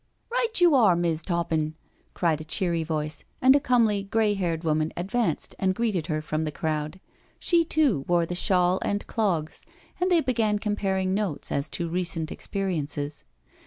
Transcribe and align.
"Right 0.35 0.59
you 0.59 0.73
are. 0.73 0.95
Miss' 0.95 1.21
Toppin," 1.21 1.75
cried 2.15 2.41
a 2.41 2.43
cheery 2.43 2.83
voice, 2.83 3.23
and: 3.39 3.55
a 3.55 3.59
icomely, 3.59 4.09
grey 4.09 4.33
haired 4.33 4.63
woman 4.63 4.91
advanced 4.97 5.53
and 5.59 5.75
greeted 5.75 6.07
her 6.07 6.23
from 6.23 6.43
the 6.43 6.51
crowd. 6.51 6.99
She 7.37 7.63
too 7.63 8.03
wore 8.07 8.25
the 8.25 8.33
shawl 8.33 8.79
and 8.83 9.05
clogs, 9.05 9.61
and 9.99 10.09
they 10.09 10.21
began 10.21 10.57
comparing 10.57 11.13
notes 11.13 11.51
as 11.51 11.69
to 11.77 11.87
recent 11.87 12.31
experiences. 12.31 13.25